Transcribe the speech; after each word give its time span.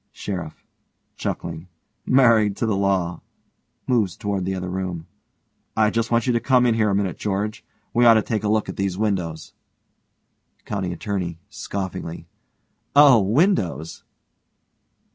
SHERIFF: 0.13 0.65
Married 2.07 2.57
to 2.57 2.65
the 2.65 2.75
law. 2.75 3.21
(moves 3.85 4.17
toward 4.17 4.45
the 4.45 4.55
other 4.55 4.67
room) 4.71 5.05
I 5.77 5.91
just 5.91 6.09
want 6.09 6.25
you 6.25 6.33
to 6.33 6.39
come 6.39 6.65
in 6.65 6.73
here 6.73 6.89
a 6.89 6.95
minute, 6.95 7.19
George. 7.19 7.63
We 7.93 8.03
ought 8.03 8.15
to 8.15 8.23
take 8.23 8.43
a 8.43 8.49
look 8.49 8.67
at 8.67 8.77
these 8.77 8.97
windows. 8.97 9.53
COUNTY 10.65 10.91
ATTORNEY: 10.93 11.37
(scoffingly) 11.51 12.25
Oh, 12.95 13.21
windows! 13.21 14.03